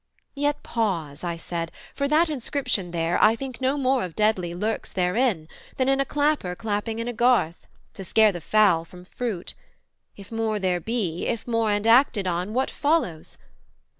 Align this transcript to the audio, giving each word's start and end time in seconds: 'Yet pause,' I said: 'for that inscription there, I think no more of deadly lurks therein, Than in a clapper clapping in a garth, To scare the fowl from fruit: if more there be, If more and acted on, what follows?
'Yet 0.33 0.63
pause,' 0.63 1.23
I 1.23 1.37
said: 1.37 1.71
'for 1.93 2.07
that 2.07 2.27
inscription 2.27 2.89
there, 2.89 3.23
I 3.23 3.35
think 3.35 3.61
no 3.61 3.77
more 3.77 4.01
of 4.03 4.15
deadly 4.15 4.55
lurks 4.55 4.91
therein, 4.91 5.47
Than 5.77 5.87
in 5.87 6.01
a 6.01 6.05
clapper 6.05 6.55
clapping 6.55 6.97
in 6.97 7.07
a 7.07 7.13
garth, 7.13 7.67
To 7.93 8.03
scare 8.03 8.31
the 8.31 8.41
fowl 8.41 8.83
from 8.83 9.05
fruit: 9.05 9.53
if 10.17 10.31
more 10.31 10.57
there 10.57 10.79
be, 10.79 11.27
If 11.27 11.47
more 11.47 11.69
and 11.69 11.85
acted 11.85 12.25
on, 12.25 12.51
what 12.55 12.71
follows? 12.71 13.37